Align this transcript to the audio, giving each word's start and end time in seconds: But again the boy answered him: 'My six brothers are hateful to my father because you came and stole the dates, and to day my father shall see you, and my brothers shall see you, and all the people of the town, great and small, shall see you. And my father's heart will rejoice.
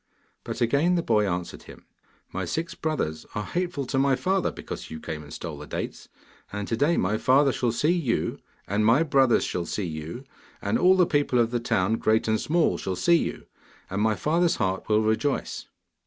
But 0.43 0.61
again 0.61 0.95
the 0.95 1.03
boy 1.03 1.29
answered 1.29 1.61
him: 1.61 1.85
'My 2.33 2.43
six 2.45 2.73
brothers 2.73 3.23
are 3.35 3.43
hateful 3.43 3.85
to 3.85 3.99
my 3.99 4.15
father 4.15 4.49
because 4.51 4.89
you 4.89 4.99
came 4.99 5.21
and 5.21 5.31
stole 5.31 5.59
the 5.59 5.67
dates, 5.67 6.09
and 6.51 6.67
to 6.67 6.75
day 6.75 6.97
my 6.97 7.19
father 7.19 7.51
shall 7.51 7.71
see 7.71 7.91
you, 7.91 8.39
and 8.67 8.83
my 8.83 9.03
brothers 9.03 9.43
shall 9.43 9.67
see 9.67 9.85
you, 9.85 10.23
and 10.59 10.79
all 10.79 10.97
the 10.97 11.05
people 11.05 11.37
of 11.37 11.51
the 11.51 11.59
town, 11.59 11.97
great 11.97 12.27
and 12.27 12.41
small, 12.41 12.79
shall 12.79 12.95
see 12.95 13.17
you. 13.17 13.45
And 13.91 14.01
my 14.01 14.15
father's 14.15 14.55
heart 14.55 14.89
will 14.89 15.03
rejoice. 15.03 15.67